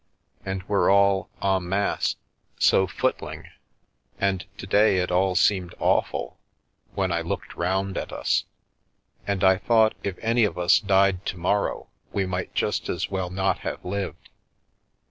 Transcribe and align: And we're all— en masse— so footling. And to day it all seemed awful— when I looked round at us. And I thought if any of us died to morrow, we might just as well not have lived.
And 0.43 0.63
we're 0.67 0.89
all— 0.89 1.29
en 1.43 1.69
masse— 1.69 2.15
so 2.69 2.87
footling. 2.87 3.51
And 4.19 4.47
to 4.57 4.65
day 4.65 4.97
it 4.97 5.11
all 5.11 5.35
seemed 5.35 5.75
awful— 5.77 6.39
when 6.95 7.11
I 7.11 7.21
looked 7.21 7.55
round 7.55 7.99
at 7.99 8.11
us. 8.11 8.45
And 9.27 9.43
I 9.43 9.57
thought 9.59 9.93
if 10.01 10.17
any 10.19 10.43
of 10.43 10.57
us 10.57 10.79
died 10.79 11.23
to 11.27 11.37
morrow, 11.37 11.87
we 12.11 12.25
might 12.25 12.55
just 12.55 12.89
as 12.89 13.11
well 13.11 13.29
not 13.29 13.59
have 13.59 13.85
lived. 13.85 14.29